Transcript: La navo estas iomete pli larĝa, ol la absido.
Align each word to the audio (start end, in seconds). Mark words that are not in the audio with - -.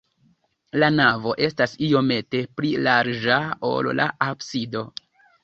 La 0.83 0.87
navo 0.93 1.33
estas 1.47 1.75
iomete 1.89 2.41
pli 2.61 2.73
larĝa, 2.87 3.37
ol 3.71 3.93
la 4.01 4.09
absido. 4.31 4.85